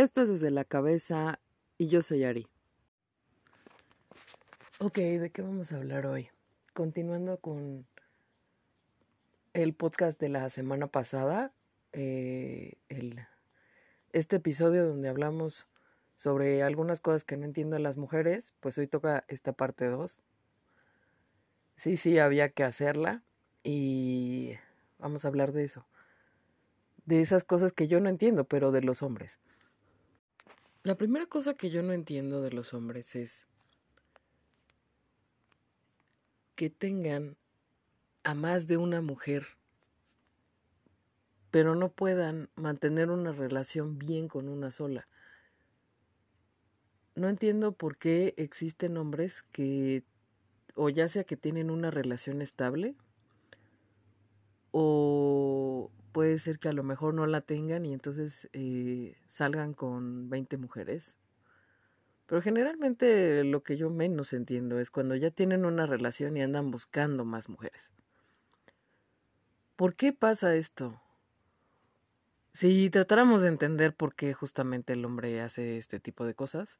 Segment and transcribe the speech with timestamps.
[0.00, 1.40] Esto es desde la cabeza
[1.76, 2.46] y yo soy Ari.
[4.78, 6.30] Ok, ¿de qué vamos a hablar hoy?
[6.72, 7.84] Continuando con
[9.52, 11.52] el podcast de la semana pasada,
[11.92, 12.78] eh,
[14.14, 15.68] este episodio donde hablamos
[16.14, 20.24] sobre algunas cosas que no entiendo de las mujeres, pues hoy toca esta parte 2.
[21.76, 23.22] Sí, sí, había que hacerla
[23.62, 24.54] y
[24.98, 25.84] vamos a hablar de eso.
[27.04, 29.38] De esas cosas que yo no entiendo, pero de los hombres.
[30.82, 33.46] La primera cosa que yo no entiendo de los hombres es
[36.54, 37.36] que tengan
[38.24, 39.46] a más de una mujer,
[41.50, 45.06] pero no puedan mantener una relación bien con una sola.
[47.14, 50.02] No entiendo por qué existen hombres que
[50.76, 52.94] o ya sea que tienen una relación estable
[54.70, 55.69] o
[56.12, 60.56] puede ser que a lo mejor no la tengan y entonces eh, salgan con 20
[60.56, 61.18] mujeres.
[62.26, 66.70] Pero generalmente lo que yo menos entiendo es cuando ya tienen una relación y andan
[66.70, 67.90] buscando más mujeres.
[69.76, 71.00] ¿Por qué pasa esto?
[72.52, 76.78] Si tratáramos de entender por qué justamente el hombre hace este tipo de cosas,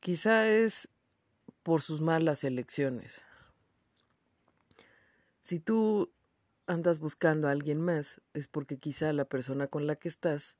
[0.00, 0.88] quizá es
[1.62, 3.22] por sus malas elecciones.
[5.42, 6.13] Si tú
[6.66, 10.56] andas buscando a alguien más es porque quizá la persona con la que estás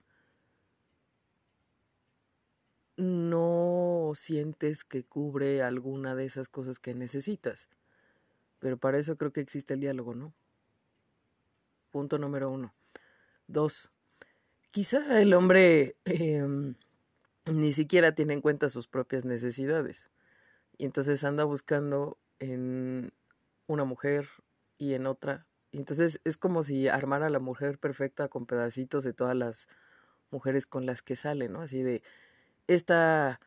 [2.97, 7.69] no sientes que cubre alguna de esas cosas que necesitas.
[8.61, 10.33] Pero para eso creo que existe el diálogo, ¿no?
[11.91, 12.73] Punto número uno.
[13.47, 13.91] Dos,
[14.71, 16.75] quizá el hombre em,
[17.47, 20.11] ni siquiera tiene en cuenta sus propias necesidades.
[20.79, 23.13] Y entonces anda buscando en
[23.67, 24.29] una mujer
[24.79, 29.03] y en otra y entonces es como si armara a la mujer perfecta con pedacitos
[29.03, 29.67] de todas las
[30.31, 31.63] mujeres con las que sale, ¿no?
[31.63, 32.01] Así de,
[32.69, 33.41] esta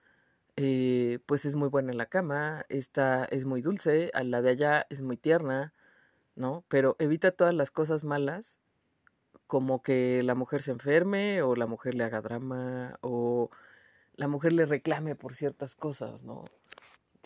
[0.57, 4.49] eh, pues es muy buena en la cama, esta es muy dulce, a la de
[4.49, 5.73] allá es muy tierna,
[6.35, 6.65] ¿no?
[6.67, 8.59] Pero evita todas las cosas malas,
[9.47, 13.51] como que la mujer se enferme o la mujer le haga drama o
[14.15, 16.43] la mujer le reclame por ciertas cosas, ¿no?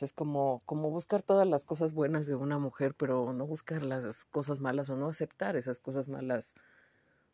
[0.03, 4.25] Es como, como buscar todas las cosas buenas de una mujer, pero no buscar las
[4.25, 6.55] cosas malas o no aceptar esas cosas malas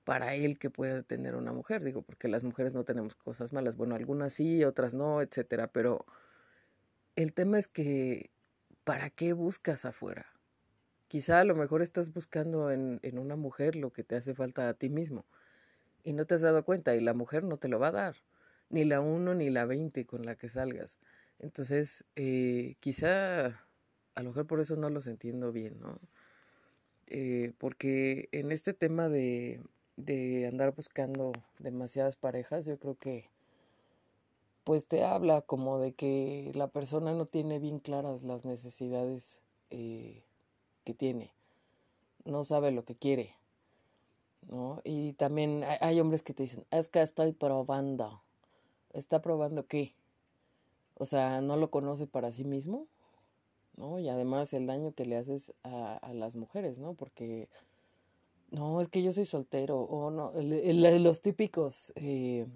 [0.04, 1.84] para él que puede tener una mujer.
[1.84, 3.76] Digo, porque las mujeres no tenemos cosas malas.
[3.76, 5.68] Bueno, algunas sí, otras no, etcétera.
[5.68, 6.06] Pero
[7.16, 8.32] el tema es que,
[8.84, 10.28] ¿para qué buscas afuera?
[11.08, 14.70] Quizá a lo mejor estás buscando en, en una mujer lo que te hace falta
[14.70, 15.26] a ti mismo
[16.04, 18.16] y no te has dado cuenta y la mujer no te lo va a dar,
[18.70, 21.00] ni la uno ni la veinte con la que salgas.
[21.40, 23.48] Entonces, eh, quizá
[24.16, 26.00] a lo mejor por eso no los entiendo bien, ¿no?
[27.08, 29.62] Eh, porque en este tema de,
[29.96, 33.30] de andar buscando demasiadas parejas, yo creo que
[34.64, 40.26] pues te habla como de que la persona no tiene bien claras las necesidades eh,
[40.84, 41.32] que tiene,
[42.26, 43.34] no sabe lo que quiere,
[44.50, 44.82] ¿no?
[44.84, 48.22] Y también hay, hay hombres que te dicen, es que estoy probando,
[48.92, 49.97] ¿está probando qué?
[51.00, 52.88] O sea, no lo conoce para sí mismo,
[53.76, 54.00] ¿no?
[54.00, 56.94] Y además el daño que le haces a, las mujeres, ¿no?
[56.94, 57.48] Porque,
[58.52, 62.48] no, es que yo soy soltero, o no, los típicos eh,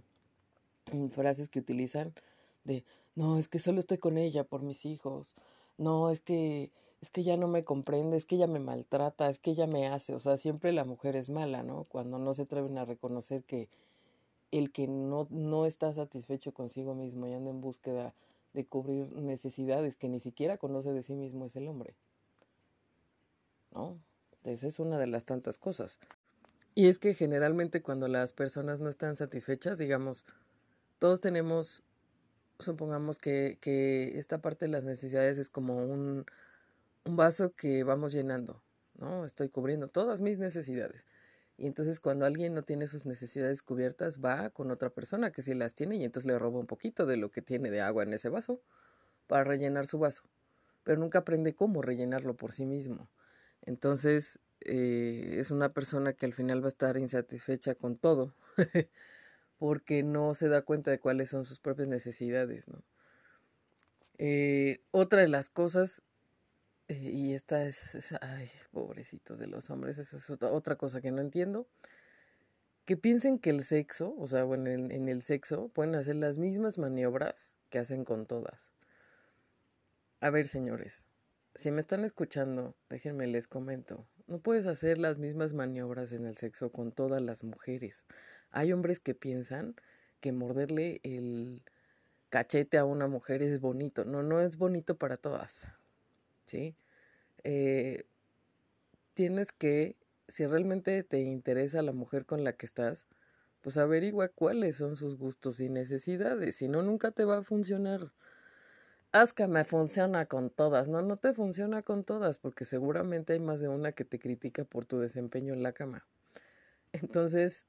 [1.12, 2.14] frases que utilizan
[2.64, 2.84] de,
[3.16, 5.36] no, es que solo estoy con ella por mis hijos,
[5.78, 6.72] no, es que,
[7.02, 9.88] es que ya no me comprende, es que ella me maltrata, es que ella me
[9.88, 11.86] hace, o sea, siempre la mujer es mala, ¿no?
[11.86, 13.70] Cuando no se atreven a reconocer que
[14.52, 18.14] el que no, no está satisfecho consigo mismo y anda en búsqueda
[18.54, 21.96] de cubrir necesidades que ni siquiera conoce de sí mismo es el hombre.
[23.72, 24.00] ¿No?
[24.44, 26.00] Esa es una de las tantas cosas.
[26.74, 30.26] Y es que generalmente cuando las personas no están satisfechas, digamos,
[31.00, 31.84] todos tenemos,
[32.60, 36.26] supongamos que, que esta parte de las necesidades es como un,
[37.06, 38.62] un vaso que vamos llenando,
[38.96, 39.26] ¿no?
[39.26, 41.08] Estoy cubriendo todas mis necesidades.
[41.62, 45.54] Y entonces cuando alguien no tiene sus necesidades cubiertas, va con otra persona que sí
[45.54, 48.14] las tiene y entonces le roba un poquito de lo que tiene de agua en
[48.14, 48.60] ese vaso
[49.28, 50.24] para rellenar su vaso.
[50.84, 53.12] Pero nunca aprende cómo rellenarlo por sí mismo.
[53.62, 58.34] Entonces eh, es una persona que al final va a estar insatisfecha con todo
[59.60, 62.70] porque no se da cuenta de cuáles son sus propias necesidades.
[62.70, 62.82] ¿no?
[64.18, 66.02] Eh, otra de las cosas
[67.00, 71.68] y esta es, ay, pobrecitos de los hombres, esa es otra cosa que no entiendo.
[72.86, 76.38] Que piensen que el sexo, o sea, bueno, en, en el sexo pueden hacer las
[76.38, 78.74] mismas maniobras que hacen con todas.
[80.20, 81.08] A ver, señores,
[81.56, 84.08] si me están escuchando, déjenme les comento.
[84.28, 88.06] No puedes hacer las mismas maniobras en el sexo con todas las mujeres.
[88.52, 89.76] Hay hombres que piensan
[90.22, 91.62] que morderle el
[92.30, 94.06] cachete a una mujer es bonito.
[94.06, 95.68] No, no es bonito para todas.
[96.46, 96.76] ¿Sí?
[97.44, 98.06] Eh,
[99.14, 99.96] tienes que,
[100.28, 103.08] si realmente te interesa la mujer con la que estás,
[103.62, 106.58] pues averigua cuáles son sus gustos y necesidades.
[106.58, 108.12] Si no, nunca te va a funcionar.
[109.12, 110.90] Haz que me funciona con todas.
[110.90, 114.64] No, no te funciona con todas, porque seguramente hay más de una que te critica
[114.64, 116.08] por tu desempeño en la cama.
[116.94, 117.68] Entonces,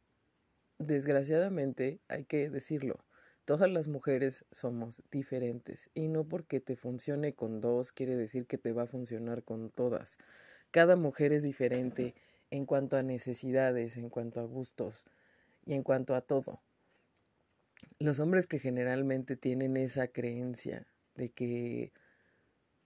[0.78, 3.04] desgraciadamente, hay que decirlo.
[3.52, 8.56] Todas las mujeres somos diferentes y no porque te funcione con dos quiere decir que
[8.56, 10.16] te va a funcionar con todas.
[10.70, 12.14] Cada mujer es diferente
[12.50, 15.04] en cuanto a necesidades, en cuanto a gustos
[15.66, 16.62] y en cuanto a todo.
[17.98, 21.92] Los hombres que generalmente tienen esa creencia de que,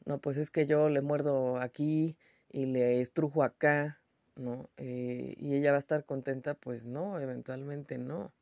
[0.04, 2.16] no, pues es que yo le muerdo aquí
[2.50, 4.00] y le estrujo acá,
[4.34, 4.68] ¿no?
[4.78, 8.32] Eh, y ella va a estar contenta, pues no, eventualmente no.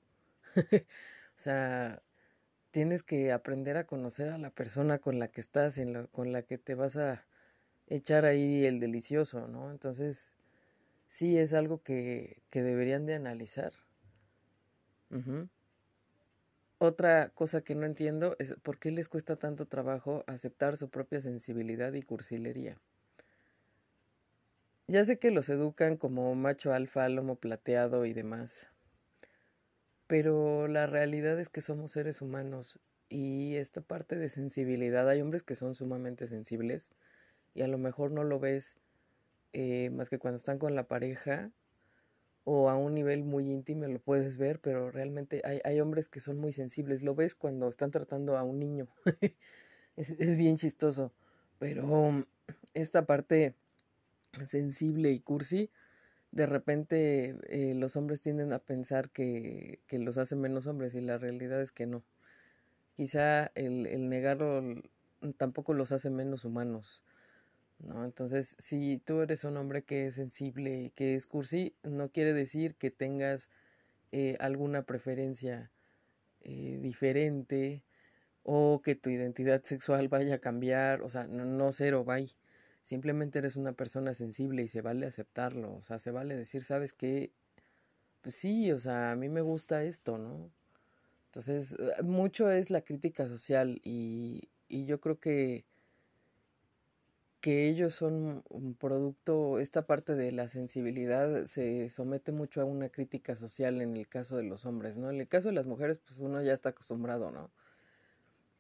[0.56, 2.00] o sea,
[2.74, 5.80] tienes que aprender a conocer a la persona con la que estás,
[6.10, 7.24] con la que te vas a
[7.86, 9.70] echar ahí el delicioso, ¿no?
[9.70, 10.32] Entonces,
[11.06, 13.72] sí es algo que, que deberían de analizar.
[16.78, 21.20] Otra cosa que no entiendo es por qué les cuesta tanto trabajo aceptar su propia
[21.20, 22.80] sensibilidad y cursilería.
[24.88, 28.68] Ya sé que los educan como macho alfa, lomo plateado y demás,
[30.06, 32.78] pero la realidad es que somos seres humanos
[33.08, 36.92] y esta parte de sensibilidad, hay hombres que son sumamente sensibles
[37.54, 38.78] y a lo mejor no lo ves
[39.52, 41.52] eh, más que cuando están con la pareja
[42.44, 46.20] o a un nivel muy íntimo lo puedes ver, pero realmente hay, hay hombres que
[46.20, 47.02] son muy sensibles.
[47.02, 48.86] Lo ves cuando están tratando a un niño.
[49.96, 51.12] es, es, bien chistoso.
[51.58, 52.26] Pero
[52.74, 53.54] esta parte
[54.44, 55.70] sensible y cursi,
[56.34, 61.00] de repente eh, los hombres tienden a pensar que, que, los hace menos hombres y
[61.00, 62.02] la realidad es que no.
[62.96, 64.82] Quizá el, negarlo
[65.36, 67.04] tampoco los hace menos humanos.
[67.78, 68.04] ¿no?
[68.04, 72.74] Entonces, si tú eres un hombre que es sensible, que es cursi, no quiere decir
[72.74, 73.50] que tengas
[74.10, 75.70] eh, alguna preferencia
[76.40, 77.84] eh, diferente
[78.42, 82.28] o que tu identidad sexual vaya a cambiar, o sea, no, no cero, bye.
[82.84, 86.92] Simplemente eres una persona sensible y se vale aceptarlo, o sea, se vale decir, ¿sabes
[86.92, 87.32] qué?
[88.22, 90.50] Pues sí, o sea, a mí me gusta esto, ¿no?
[91.28, 95.64] Entonces, eh, mucho es la crítica social y, y yo creo que
[97.40, 102.88] que ellos son un producto, esta parte de la sensibilidad se somete mucho a una
[102.88, 105.10] crítica social en el caso de los hombres, ¿no?
[105.10, 107.50] En el caso de las mujeres, pues uno ya está acostumbrado, ¿no?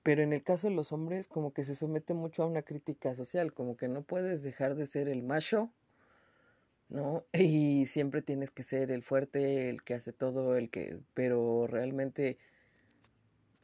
[0.04, 3.14] Pero en el caso de los hombres, como que se somete mucho a una crítica
[3.16, 5.72] social, como que no puedes dejar de ser el macho,
[6.88, 7.24] ¿no?
[7.32, 11.00] Y siempre tienes que ser el fuerte, el que hace todo, el que...
[11.14, 12.38] Pero realmente,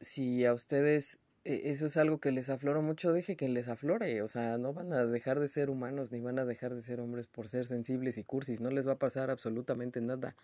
[0.01, 4.21] si a ustedes e-, eso es algo que les aflora mucho, deje que les aflore,
[4.21, 6.99] o sea, no van a dejar de ser humanos ni van a dejar de ser
[6.99, 10.35] hombres por ser sensibles y cursis, no les va a pasar absolutamente nada,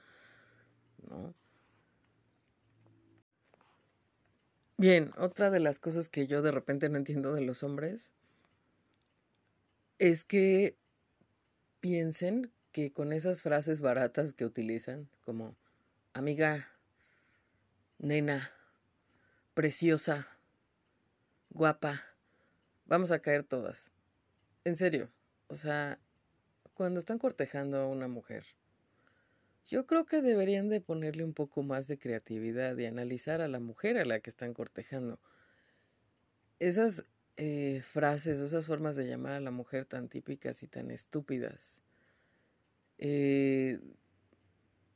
[1.09, 1.33] ¿no?
[4.79, 8.13] Bien, otra de las cosas que yo de repente no entiendo de los hombres
[9.97, 10.77] es que
[11.79, 15.55] piensen que con esas frases baratas que utilizan, como
[16.13, 16.69] amiga,
[17.97, 18.51] nena,
[19.55, 20.27] preciosa,
[21.49, 22.03] guapa,
[22.85, 23.89] vamos a caer todas.
[24.63, 25.09] En serio,
[25.47, 25.97] o sea,
[26.75, 28.45] cuando están cortejando a una mujer,
[29.67, 33.59] yo creo que deberían de ponerle un poco más de creatividad y analizar a la
[33.59, 35.19] mujer a la que están cortejando.
[36.59, 37.05] Esas
[37.35, 41.83] eh, frases o esas formas de llamar a la mujer tan típicas y tan estúpidas.
[42.97, 43.79] Eh,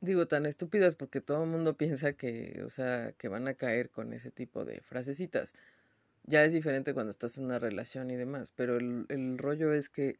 [0.00, 3.90] digo tan estúpidas porque todo el mundo piensa que, o sea, que van a caer
[3.90, 5.54] con ese tipo de frasecitas.
[6.24, 9.88] Ya es diferente cuando estás en una relación y demás, pero el, el rollo es
[9.88, 10.18] que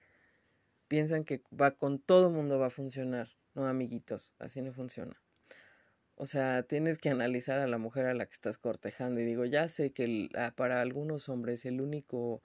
[0.88, 5.20] piensan que va con todo mundo va a funcionar, no amiguitos, así no funciona.
[6.16, 9.44] O sea, tienes que analizar a la mujer a la que estás cortejando y digo,
[9.44, 12.42] ya sé que ah, para algunos hombres el único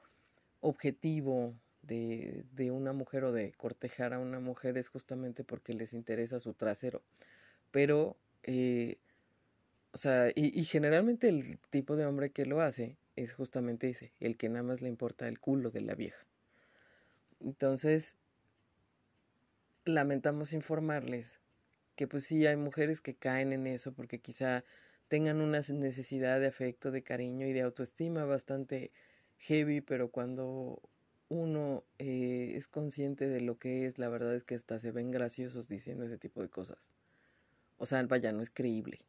[0.62, 5.94] objetivo de, de, una mujer o de cortejar a una mujer es justamente porque les
[5.94, 7.02] interesa su trasero.
[7.72, 8.98] Pero, eh,
[9.92, 14.12] o sea, y, y, generalmente el tipo de hombre que lo hace es justamente ese,
[14.20, 16.26] el que nada más le importa el culo de la vieja.
[17.40, 18.16] Entonces,
[19.88, 21.40] lamentamos informarles
[21.96, 24.64] que pues sí hay mujeres que caen en eso porque quizá
[25.08, 28.92] tengan una necesidad de afecto, de cariño y de autoestima bastante
[29.38, 30.82] heavy, pero cuando
[31.30, 35.12] uno eh, es consciente de lo que es, la verdad es que hasta se ven
[35.12, 36.92] graciosos diciendo ese tipo de cosas.
[37.78, 39.00] O sea, vaya, no es creíble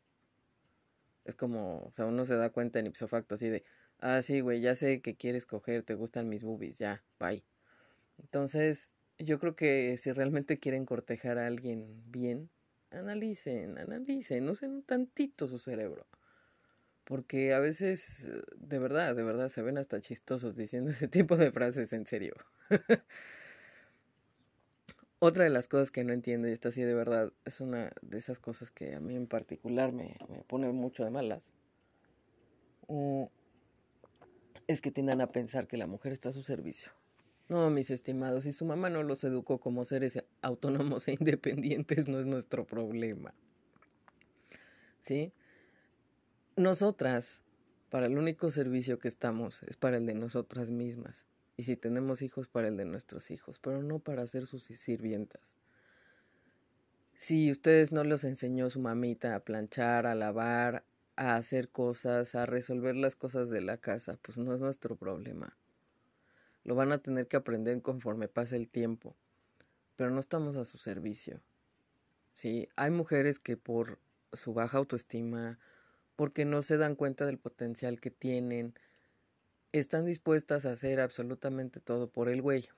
[1.25, 3.64] Es como, o sea, uno se da cuenta en ipso facto así de,
[4.00, 7.44] ah, sí, güey, ya sé que quieres coger, te gustan mis boobies, ya, bye.
[8.18, 12.50] Entonces, yo creo que si realmente quieren cortejar a alguien bien,
[12.90, 16.06] analicen, analicen, usen tantito su cerebro.
[17.04, 21.50] Porque a veces, de verdad, de verdad, se ven hasta chistosos diciendo ese tipo de
[21.50, 22.34] frases en serio.
[25.20, 28.18] Otra de las cosas que no entiendo, y esta sí de verdad es una de
[28.18, 31.52] esas cosas que a mí en particular me, me pone mucho de malas,
[32.87, 33.25] mm,
[34.68, 36.92] es que tiendan a pensar que la mujer está a su servicio.
[37.49, 42.19] No, mis estimados, si su mamá no los educó como seres autónomos e independientes, no
[42.19, 43.33] es nuestro problema.
[45.00, 45.33] ¿Sí?
[46.57, 47.43] Nosotras,
[47.88, 51.25] para el único servicio que estamos, es para el de nosotras mismas.
[51.57, 55.57] Y si tenemos hijos, para el de nuestros hijos, pero no para ser sus sirvientas.
[57.14, 60.85] Si ustedes no los enseñó su mamita a planchar, a lavar,
[61.17, 65.57] a hacer cosas, a resolver las cosas de la casa, pues no es nuestro problema.
[66.68, 69.16] Lo van a tener que aprender conforme pase el tiempo,
[69.96, 71.40] pero no estamos a su servicio.
[72.34, 72.68] ¿sí?
[72.76, 73.98] Hay mujeres que por
[74.34, 75.58] su baja autoestima,
[76.14, 78.75] porque no se dan cuenta del potencial que tienen,
[79.72, 82.68] están dispuestas a hacer absolutamente todo por el güey.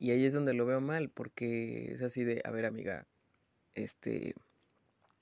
[0.00, 3.06] Y ahí es donde lo veo mal, porque es así de, a ver amiga,
[3.76, 4.34] este,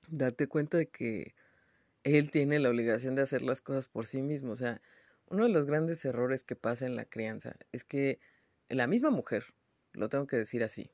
[0.09, 1.35] date cuenta de que
[2.05, 4.81] él tiene la obligación de hacer las cosas por sí mismo, o sea,
[5.31, 8.21] uno de los grandes errores que pasa en la crianza es que
[8.69, 9.55] la misma mujer,
[9.93, 10.91] lo tengo que decir así,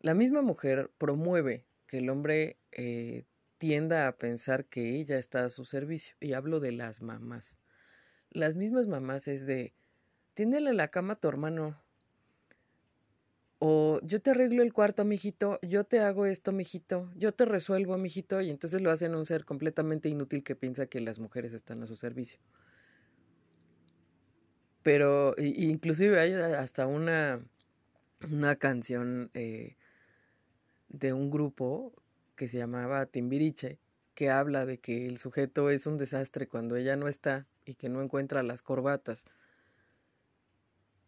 [0.00, 3.24] la misma mujer promueve que el hombre eh,
[3.58, 6.14] tienda a pensar que ella está a su servicio.
[6.20, 7.56] Y hablo de las mamás.
[8.30, 9.74] Las mismas mamás es de,
[10.34, 11.80] tiéndele la cama a tu hermano.
[13.58, 17.98] O yo te arreglo el cuarto, mijito, yo te hago esto, mijito, yo te resuelvo,
[17.98, 21.82] mijito, y entonces lo hacen un ser completamente inútil que piensa que las mujeres están
[21.82, 22.38] a su servicio.
[24.88, 27.44] Pero inclusive hay hasta una,
[28.26, 29.76] una canción eh,
[30.88, 31.92] de un grupo
[32.36, 33.78] que se llamaba Timbiriche,
[34.14, 37.90] que habla de que el sujeto es un desastre cuando ella no está y que
[37.90, 39.26] no encuentra las corbatas.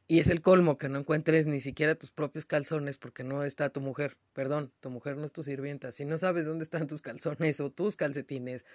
[0.06, 3.70] Y es el colmo que no encuentres ni siquiera tus propios calzones porque no está
[3.70, 4.18] tu mujer.
[4.34, 5.90] Perdón, tu mujer no es tu sirvienta.
[5.90, 8.66] Si no sabes dónde están tus calzones o tus calcetines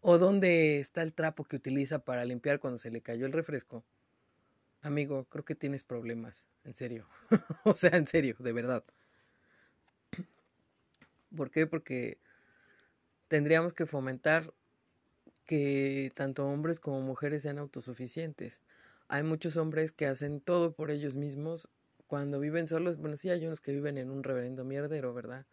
[0.00, 3.84] o dónde está el trapo que utiliza para limpiar cuando se le cayó el refresco,
[4.82, 7.06] amigo, creo que tienes problemas, en serio.
[7.64, 8.84] o sea, en serio, de verdad.
[11.36, 11.66] ¿Por qué?
[11.66, 12.18] Porque
[13.28, 14.52] tendríamos que fomentar
[15.44, 18.62] que tanto hombres como mujeres sean autosuficientes.
[19.08, 21.68] Hay muchos hombres que hacen todo por ellos mismos
[22.06, 22.98] cuando viven solos.
[22.98, 25.46] Bueno, sí hay unos que viven en un reverendo mierdero, ¿verdad?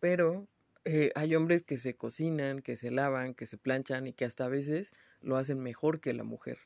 [0.00, 0.46] Pero
[0.84, 4.46] eh, hay hombres que se cocinan, que se lavan, que se planchan y que hasta
[4.46, 6.58] a veces lo hacen mejor que la mujer.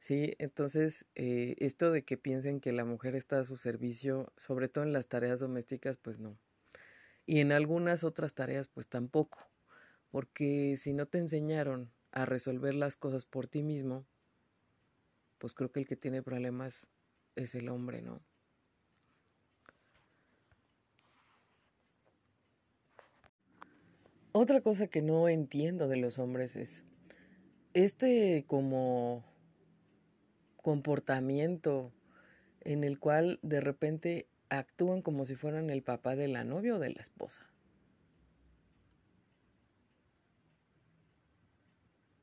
[0.00, 4.68] Sí, entonces eh, esto de que piensen que la mujer está a su servicio, sobre
[4.68, 6.38] todo en las tareas domésticas, pues no.
[7.26, 9.50] Y en algunas otras tareas, pues tampoco.
[10.10, 14.06] Porque si no te enseñaron a resolver las cosas por ti mismo,
[15.36, 16.88] pues creo que el que tiene problemas
[17.36, 18.22] es el hombre, ¿no?
[24.32, 26.86] Otra cosa que no entiendo de los hombres es
[27.74, 29.29] este como
[30.62, 31.92] comportamiento
[32.62, 36.78] en el cual de repente actúan como si fueran el papá de la novia o
[36.78, 37.46] de la esposa.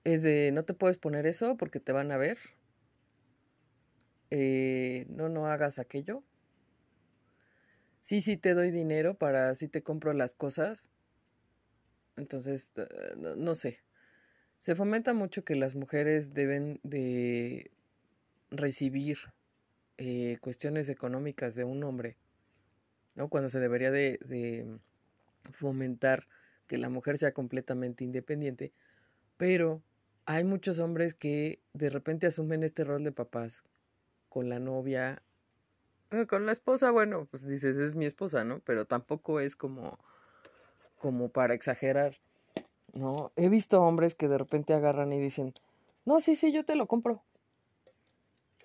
[0.04, 2.38] Es de, no te puedes poner eso porque te van a ver.
[4.30, 6.24] Eh, no, no hagas aquello.
[8.00, 10.90] Sí, sí te doy dinero para, si te compro las cosas.
[12.16, 12.86] Entonces, eh,
[13.18, 13.80] no sé.
[14.60, 17.72] Se fomenta mucho que las mujeres deben de
[18.50, 19.18] recibir
[19.98, 22.18] eh, cuestiones económicas de un hombre,
[23.16, 23.30] ¿no?
[23.30, 24.80] Cuando se debería de, de
[25.52, 26.28] fomentar
[26.68, 28.74] que la mujer sea completamente independiente,
[29.38, 29.82] pero
[30.26, 33.64] hay muchos hombres que de repente asumen este rol de papás
[34.30, 35.22] con la novia,
[36.12, 38.60] eh, con la esposa, bueno, pues dices, es mi esposa, ¿no?
[38.60, 40.00] Pero tampoco es como,
[41.00, 42.18] como para exagerar,
[42.94, 43.32] ¿no?
[43.36, 45.54] He visto hombres que de repente agarran y dicen,
[46.06, 47.24] no, sí, sí, yo te lo compro,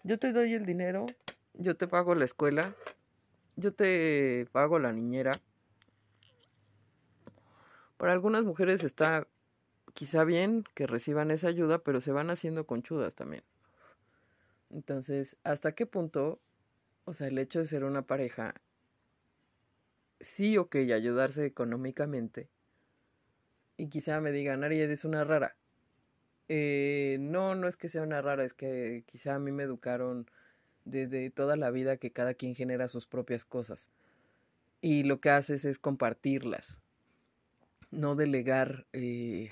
[0.05, 1.07] yo te doy el dinero,
[1.55, 2.75] yo te pago la escuela,
[3.57, 5.33] yo te pago la niñera.
[7.97, 9.29] Para algunas mujeres está
[9.95, 13.45] quizá bien que reciban esa ayuda, pero se van haciendo conchudas también.
[14.71, 16.41] Entonces, ¿hasta qué punto,
[17.05, 18.55] o sea, el hecho de ser una pareja,
[20.19, 22.49] sí, ok, ayudarse económicamente,
[23.77, 25.57] y quizá me digan, Ari, eres una rara.
[26.49, 30.27] Eh, no, no es que sea una rara, es que quizá a mí me educaron
[30.85, 33.91] desde toda la vida que cada quien genera sus propias cosas.
[34.81, 36.79] Y lo que haces es compartirlas,
[37.91, 39.51] no delegar eh,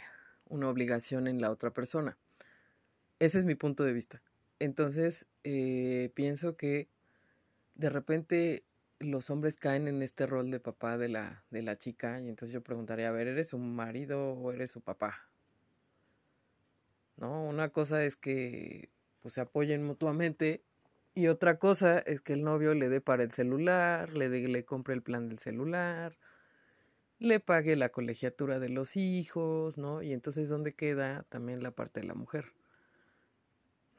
[0.48, 2.18] una obligación en la otra persona.
[3.20, 4.22] Ese es mi punto de vista.
[4.58, 6.88] Entonces, eh, pienso que
[7.76, 8.64] de repente
[8.98, 12.52] los hombres caen en este rol de papá de la, de la chica y entonces
[12.52, 15.29] yo preguntaría, a ver, ¿eres su marido o eres su papá?
[17.20, 17.44] ¿No?
[17.44, 18.90] Una cosa es que
[19.22, 20.64] pues, se apoyen mutuamente
[21.14, 24.94] y otra cosa es que el novio le dé para el celular, le, le compre
[24.94, 26.16] el plan del celular,
[27.20, 30.02] le pague la colegiatura de los hijos, ¿no?
[30.02, 32.46] Y entonces, ¿dónde queda también la parte de la mujer?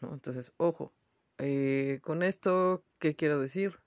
[0.02, 0.14] ¿No?
[0.14, 0.92] Entonces, ojo,
[1.38, 3.80] eh, con esto, ¿qué quiero decir?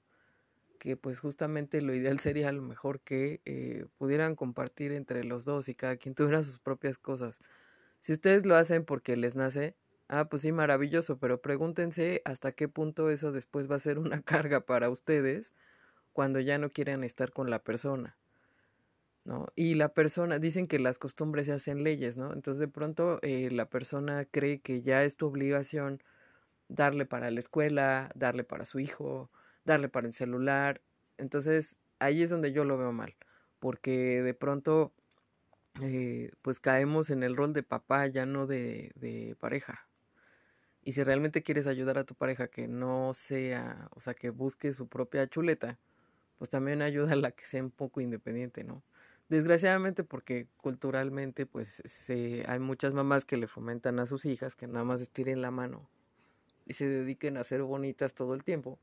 [0.78, 5.44] Que pues justamente lo ideal sería a lo mejor que eh, pudieran compartir entre los
[5.44, 7.40] dos y cada quien tuviera sus propias cosas.
[8.04, 9.74] Si ustedes lo hacen porque les nace,
[10.08, 14.20] ah, pues sí, maravilloso, pero pregúntense hasta qué punto eso después va a ser una
[14.22, 15.54] carga para ustedes
[16.12, 18.14] cuando ya no quieran estar con la persona.
[19.24, 19.46] ¿no?
[19.56, 22.34] Y la persona, dicen que las costumbres se hacen leyes, ¿no?
[22.34, 26.02] Entonces de pronto eh, la persona cree que ya es tu obligación
[26.68, 29.30] darle para la escuela, darle para su hijo,
[29.64, 30.82] darle para el celular.
[31.16, 33.16] Entonces ahí es donde yo lo veo mal,
[33.60, 34.92] porque de pronto
[35.82, 39.86] eh, pues caemos en el rol de papá, ya no de, de pareja.
[40.82, 44.72] Y si realmente quieres ayudar a tu pareja que no sea, o sea, que busque
[44.72, 45.78] su propia chuleta,
[46.38, 48.82] pues también ayuda a la que sea un poco independiente, ¿no?
[49.28, 54.66] Desgraciadamente porque culturalmente pues se, hay muchas mamás que le fomentan a sus hijas que
[54.66, 55.88] nada más estiren la mano
[56.66, 58.78] y se dediquen a ser bonitas todo el tiempo.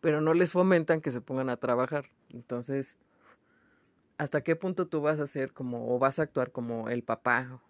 [0.00, 2.10] Pero no les fomentan que se pongan a trabajar.
[2.30, 2.96] Entonces,
[4.18, 7.60] ¿hasta qué punto tú vas a ser como o vas a actuar como el papá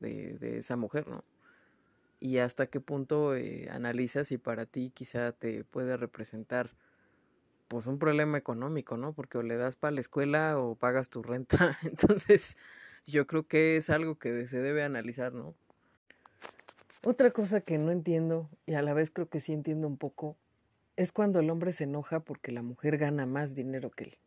[0.00, 1.24] de, esa mujer, no?
[2.20, 6.70] Y hasta qué punto eh, analizas si para ti quizá te puede representar
[7.68, 9.12] pues un problema económico, ¿no?
[9.12, 11.78] Porque o le das para la escuela o pagas tu renta.
[11.82, 12.58] Entonces,
[13.06, 15.54] yo creo que es algo que se debe analizar, ¿no?
[17.04, 20.36] Otra cosa que no entiendo, y a la vez creo que sí entiendo un poco,
[20.96, 24.18] es cuando el hombre se enoja porque la mujer gana más dinero que él.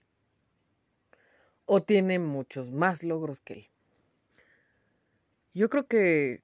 [1.65, 3.69] O tiene muchos más logros que él.
[5.53, 6.43] Yo creo que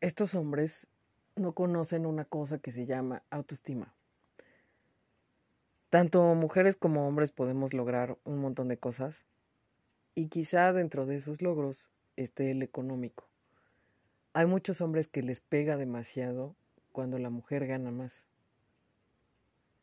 [0.00, 0.86] estos hombres
[1.36, 3.94] no conocen una cosa que se llama autoestima.
[5.90, 9.26] Tanto mujeres como hombres podemos lograr un montón de cosas
[10.14, 13.26] y quizá dentro de esos logros esté el económico.
[14.32, 16.54] Hay muchos hombres que les pega demasiado
[16.92, 18.26] cuando la mujer gana más.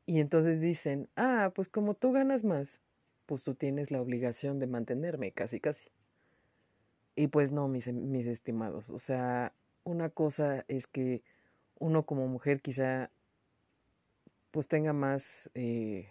[0.06, 2.80] Y entonces dicen, ah, pues como tú ganas más,
[3.28, 5.90] pues tú tienes la obligación de mantenerme, casi, casi.
[7.16, 8.90] Y pues no, mis, mis estimados.
[8.90, 11.24] O sea, una cosa es que
[11.80, 13.12] uno como mujer quizá
[14.52, 16.10] pues tenga más, eh,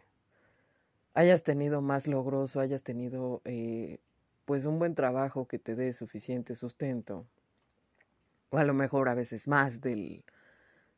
[1.14, 3.98] hayas tenido más logros o hayas tenido eh,
[4.44, 7.26] pues un buen trabajo que te dé suficiente sustento.
[8.50, 10.24] O a lo mejor a veces más del,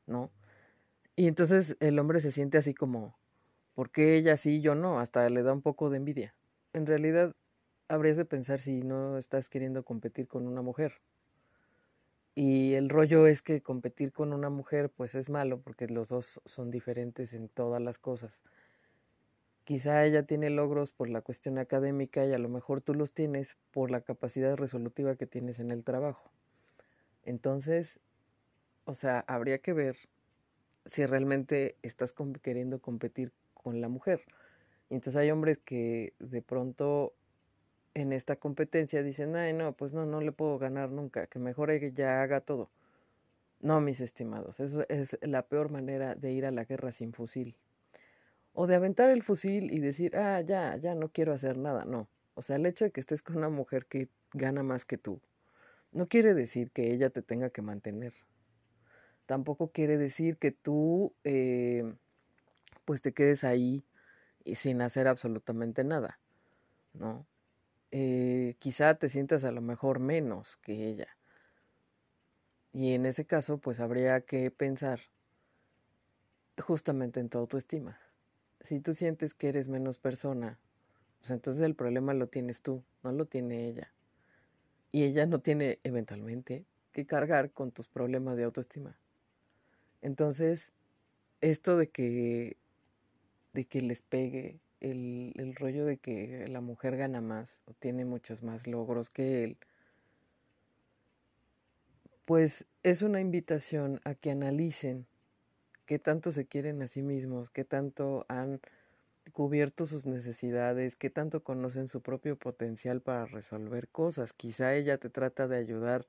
[0.07, 0.31] ¿no?
[1.17, 3.18] Y entonces el hombre se siente así como,
[3.79, 4.99] ¿por qué ella sí y yo no?
[4.99, 6.35] Hasta le da un poco de envidia.
[6.73, 7.37] En realidad,
[7.87, 10.95] habrías de pensar si no estás queriendo competir con una mujer.
[12.35, 16.41] Y el rollo es que competir con una mujer pues es malo porque los dos
[16.45, 18.43] son diferentes en todas las cosas.
[19.63, 23.57] Quizá ella tiene logros por la cuestión académica y a lo mejor tú los tienes
[23.71, 26.33] por la capacidad resolutiva que tienes en el trabajo.
[27.23, 28.01] Entonces,
[28.87, 29.97] o sea, habría que ver
[30.85, 32.13] si realmente estás
[32.43, 34.23] queriendo competir con la mujer.
[34.89, 37.13] Y entonces hay hombres que de pronto
[37.95, 41.71] en esta competencia dicen, ay, no, pues no, no le puedo ganar nunca, que mejor
[41.93, 42.71] ya haga todo.
[43.61, 47.57] No, mis estimados, eso es la peor manera de ir a la guerra sin fusil.
[48.53, 52.09] O de aventar el fusil y decir, ah, ya, ya no quiero hacer nada, no.
[52.35, 55.21] O sea, el hecho de que estés con una mujer que gana más que tú,
[55.91, 58.15] no quiere decir que ella te tenga que mantener.
[59.27, 61.95] Tampoco quiere decir que tú, eh,
[62.89, 63.85] pues te quedes ahí
[64.45, 66.19] y sin hacer absolutamente nada,
[66.95, 67.27] ¿no?
[67.91, 71.19] eh, quizá te sientas a lo mejor menos que ella.
[72.73, 75.01] Y en ese caso, pues habría que pensar
[76.59, 78.01] justamente en tu autoestima.
[78.63, 80.59] Si tú sientes que eres menos persona,
[81.19, 83.93] pues entonces el problema lo tienes tú, no lo tiene ella.
[84.93, 88.99] Y ella no tiene eventualmente que cargar con tus problemas de autoestima.
[90.01, 90.73] Entonces,
[91.41, 92.57] esto de que
[93.53, 98.05] de que les pegue el, el rollo de que la mujer gana más o tiene
[98.05, 99.59] muchos más logros que él,
[102.25, 105.07] pues es una invitación a que analicen
[105.87, 108.61] qué tanto se quieren a sí mismos, qué tanto han
[109.33, 114.33] cubierto sus necesidades, qué tanto conocen su propio potencial para resolver cosas.
[114.33, 116.07] Quizá ella te trata de ayudar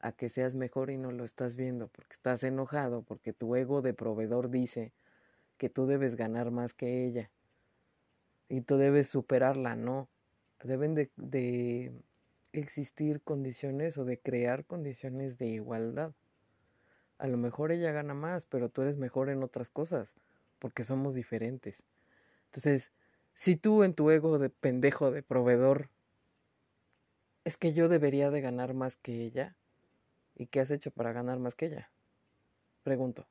[0.00, 3.82] a que seas mejor y no lo estás viendo porque estás enojado, porque tu ego
[3.82, 4.92] de proveedor dice
[5.60, 7.30] que tú debes ganar más que ella
[8.48, 10.08] y tú debes superarla, no.
[10.64, 11.92] Deben de,
[12.52, 16.14] existir condiciones o de crear condiciones de igualdad.
[17.18, 20.16] A lo mejor ella gana más, pero tú eres mejor en otras cosas,
[20.58, 21.84] porque somos diferentes.
[22.46, 22.90] Entonces,
[23.34, 25.90] si tú en tu ego de pendejo de proveedor
[27.44, 29.54] es que yo debería de ganar más que ella,
[30.34, 31.90] ¿y qué has hecho para ganar más que ella?
[32.82, 33.28] Pregunto.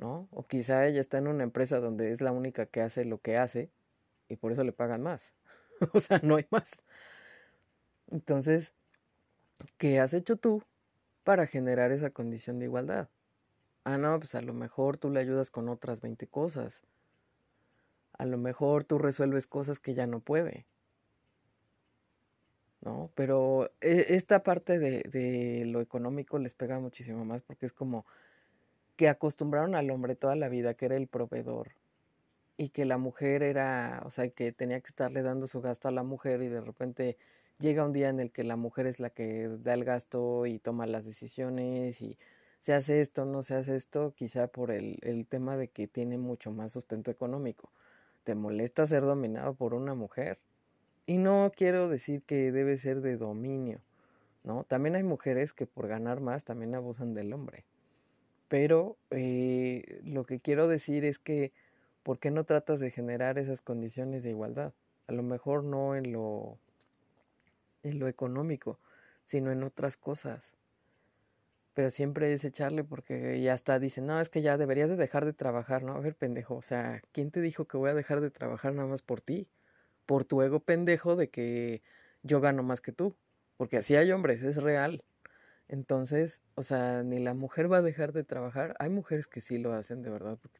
[0.00, 0.28] ¿No?
[0.30, 3.36] O quizá ella está en una empresa donde es la única que hace lo que
[3.36, 3.70] hace
[4.30, 5.34] y por eso le pagan más.
[5.92, 6.84] o sea, no hay más.
[8.10, 8.72] Entonces,
[9.76, 10.62] ¿qué has hecho tú
[11.22, 13.10] para generar esa condición de igualdad?
[13.84, 16.82] Ah, no, pues a lo mejor tú le ayudas con otras 20 cosas.
[18.16, 20.64] A lo mejor tú resuelves cosas que ya no puede.
[22.80, 23.10] ¿No?
[23.14, 28.06] Pero e, esta parte de, de lo económico les pega muchísimo más porque es como
[29.00, 31.70] que acostumbraron al hombre toda la vida que era el proveedor
[32.58, 35.90] y que la mujer era, o sea, que tenía que estarle dando su gasto a
[35.90, 37.16] la mujer y de repente
[37.58, 40.58] llega un día en el que la mujer es la que da el gasto y
[40.58, 42.18] toma las decisiones y
[42.58, 46.18] se hace esto, no se hace esto, quizá por el, el tema de que tiene
[46.18, 47.70] mucho más sustento económico.
[48.24, 50.38] Te molesta ser dominado por una mujer.
[51.06, 53.80] Y no quiero decir que debe ser de dominio,
[54.44, 54.64] ¿no?
[54.64, 57.64] También hay mujeres que por ganar más también abusan del hombre.
[58.50, 61.52] Pero eh, lo que quiero decir es que,
[62.02, 64.72] ¿por qué no tratas de generar esas condiciones de igualdad?
[65.06, 66.58] A lo mejor no en lo
[67.84, 68.80] en lo económico,
[69.22, 70.56] sino en otras cosas.
[71.74, 75.24] Pero siempre es echarle porque ya está, dicen, no, es que ya deberías de dejar
[75.24, 75.92] de trabajar, ¿no?
[75.94, 78.88] A ver, pendejo, o sea, ¿quién te dijo que voy a dejar de trabajar nada
[78.88, 79.48] más por ti?
[80.06, 81.82] Por tu ego pendejo de que
[82.24, 83.14] yo gano más que tú.
[83.56, 85.04] Porque así hay hombres, es real.
[85.70, 88.74] Entonces, o sea, ni la mujer va a dejar de trabajar.
[88.80, 90.58] Hay mujeres que sí lo hacen de verdad, porque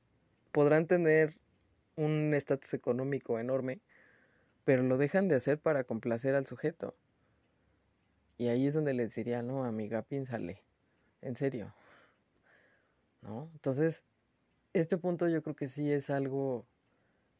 [0.52, 1.36] podrán tener
[1.96, 3.80] un estatus económico enorme,
[4.64, 6.94] pero lo dejan de hacer para complacer al sujeto.
[8.38, 10.62] Y ahí es donde le diría, no, amiga, piénsale,
[11.22, 11.74] en serio.
[13.20, 13.50] ¿No?
[13.54, 14.04] Entonces,
[14.74, 16.68] este punto yo creo que sí es algo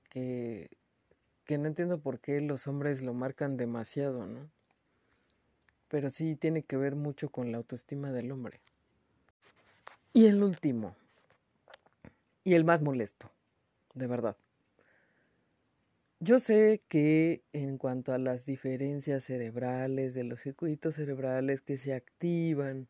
[0.09, 0.77] que,
[1.45, 4.51] que no entiendo por qué los hombres lo marcan demasiado, ¿no?
[5.91, 8.61] Pero sí tiene que ver mucho con la autoestima del hombre.
[10.13, 10.97] Y el último,
[12.45, 13.31] y el más molesto,
[13.95, 14.37] de verdad.
[16.21, 21.95] Yo sé que en cuanto a las diferencias cerebrales, de los circuitos cerebrales que se
[21.95, 22.89] activan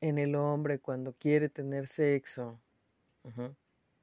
[0.00, 2.58] en el hombre cuando quiere tener sexo,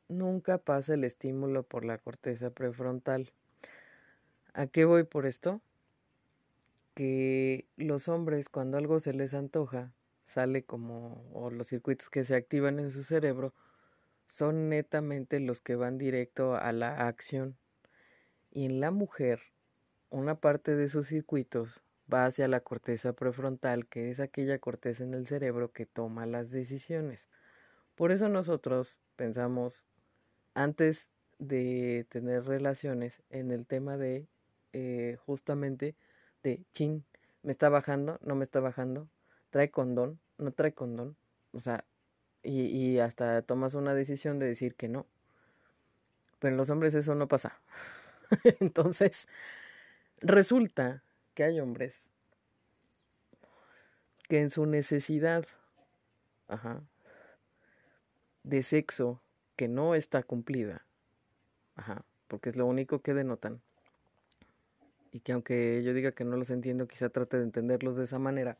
[0.09, 3.31] nunca pasa el estímulo por la corteza prefrontal.
[4.53, 5.61] ¿A qué voy por esto?
[6.99, 9.93] Que los hombres cuando algo se les antoja,
[10.25, 13.53] sale como, o los circuitos que se activan en su cerebro,
[14.25, 17.57] son netamente los que van directo a la acción
[18.51, 19.39] y en la mujer
[20.09, 25.13] una parte de sus circuitos va hacia la corteza prefrontal, que es aquella corteza en
[25.13, 27.29] el cerebro que toma las decisiones.
[27.95, 29.85] Por eso nosotros pensamos
[30.53, 31.07] antes
[31.37, 34.27] de tener relaciones en el tema de
[34.73, 35.95] eh, justamente
[36.43, 37.05] de chin,
[37.43, 39.09] me está bajando, no me está bajando,
[39.49, 41.17] trae condón, no trae condón,
[41.51, 41.85] o sea,
[42.43, 45.05] y, y hasta tomas una decisión de decir que no.
[46.39, 47.59] Pero en los hombres eso no pasa.
[48.59, 49.27] Entonces,
[50.21, 52.09] resulta que hay hombres
[54.29, 55.45] que en su necesidad
[58.43, 59.21] de sexo
[59.55, 60.85] que no está cumplida,
[62.27, 63.61] porque es lo único que denotan,
[65.11, 68.19] y que aunque yo diga que no los entiendo, quizá trate de entenderlos de esa
[68.19, 68.57] manera,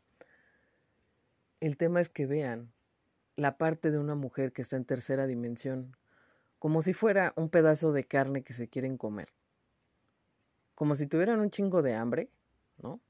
[1.60, 2.72] el tema es que vean
[3.36, 5.96] la parte de una mujer que está en tercera dimensión,
[6.58, 9.28] como si fuera un pedazo de carne que se quieren comer
[10.80, 12.30] como si tuvieran un chingo de hambre,
[12.78, 13.02] ¿no?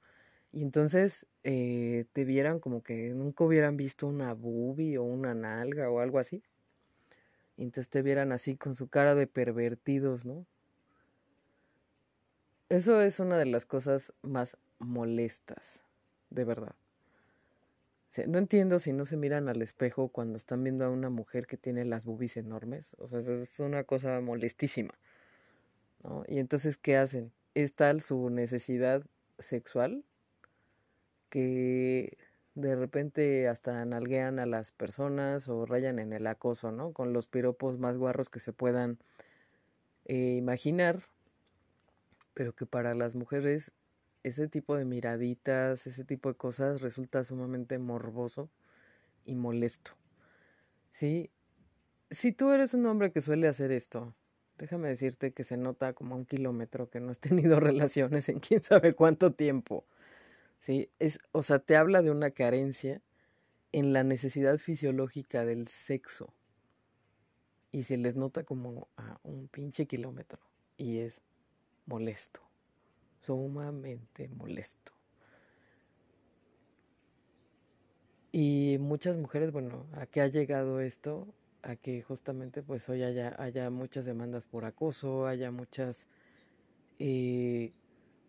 [0.51, 5.89] Y entonces eh, te vieran como que nunca hubieran visto una boobie o una nalga
[5.89, 6.43] o algo así.
[7.57, 10.47] Y entonces te vieran así con su cara de pervertidos, ¿no?
[12.71, 15.85] Eso es una de las cosas más molestas,
[16.31, 16.77] de verdad.
[18.29, 21.57] no entiendo si no se miran al espejo cuando están viendo a una mujer que
[21.57, 22.95] tiene las boobies enormes.
[22.99, 24.95] O sea, es una cosa molestísima.
[26.05, 26.23] ¿no?
[26.29, 27.33] Y entonces, ¿qué hacen?
[27.55, 29.03] Es tal su necesidad
[29.41, 30.05] sexual
[31.29, 32.17] que
[32.55, 36.93] de repente hasta nalguean a las personas o rayan en el acoso, ¿no?
[36.93, 38.99] Con los piropos más guarros que se puedan
[40.05, 41.03] eh, imaginar,
[42.35, 43.73] pero que para las mujeres
[44.23, 48.51] ese tipo de miraditas, ese tipo de cosas resulta sumamente morboso
[49.25, 49.93] y molesto.
[50.91, 51.31] ¿Sí?
[52.11, 54.15] Si tú eres un hombre que suele hacer esto,
[54.59, 58.41] déjame decirte que se nota como a un kilómetro que no has tenido relaciones en
[58.41, 59.85] quién sabe cuánto tiempo.
[60.59, 60.91] ¿sí?
[60.99, 63.01] Es, o sea, te habla de una carencia
[63.73, 66.33] en la necesidad fisiológica del sexo.
[67.73, 70.41] Y se les nota como a un pinche kilómetro.
[70.77, 71.23] Y es
[71.91, 72.41] molesto.
[73.21, 74.93] Sumamente molesto.
[78.33, 81.27] Y muchas mujeres, bueno, ¿a qué ha llegado esto?
[81.63, 86.09] A que justamente pues hoy haya, haya muchas demandas por acoso, haya muchas
[87.01, 87.73] eh,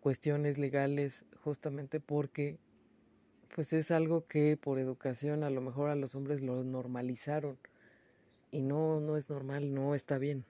[0.00, 2.58] cuestiones legales justamente porque
[3.54, 7.58] pues es algo que por educación a lo mejor a los hombres lo normalizaron
[8.52, 10.44] y no no es normal, no está bien.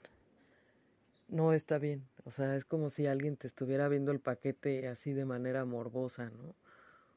[1.33, 5.15] No está bien, o sea, es como si alguien te estuviera viendo el paquete así
[5.15, 6.55] de manera morbosa, ¿no?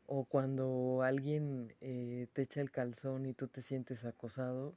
[0.08, 4.74] O cuando alguien eh, te echa el calzón y tú te sientes acosado,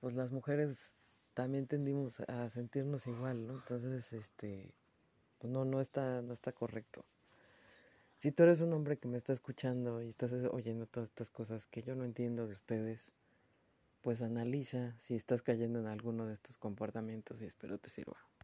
[0.00, 0.92] pues las mujeres
[1.32, 3.54] también tendimos a sentirnos igual, ¿no?
[3.54, 4.74] Entonces, este,
[5.38, 7.06] pues no, no está, no está correcto.
[8.18, 11.64] Si tú eres un hombre que me está escuchando y estás oyendo todas estas cosas
[11.66, 13.12] que yo no entiendo de ustedes,
[14.02, 18.18] pues analiza si estás cayendo en alguno de estos comportamientos y espero te sirva.